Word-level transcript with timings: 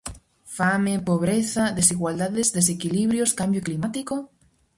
Fame, 0.55 0.93
pobreza, 1.09 1.63
desigualdades, 1.79 2.51
desequilibrios, 2.57 3.35
cambio 3.39 3.61
climático...? 3.67 4.15